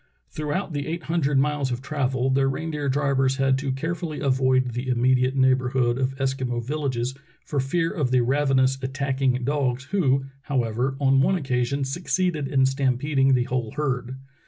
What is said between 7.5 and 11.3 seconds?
fear of the ravenous, attacking dogs, who, however, on